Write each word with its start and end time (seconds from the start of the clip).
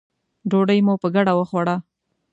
ډوډۍ 0.49 0.79
مو 0.85 0.93
په 1.01 1.07
ګډه 1.15 1.33
وخوړه. 1.35 1.75